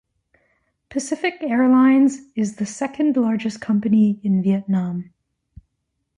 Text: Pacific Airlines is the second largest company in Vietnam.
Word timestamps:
Pacific 0.89 1.35
Airlines 1.41 2.21
is 2.35 2.55
the 2.55 2.65
second 2.65 3.17
largest 3.17 3.61
company 3.61 4.19
in 4.23 4.41
Vietnam. 4.41 5.13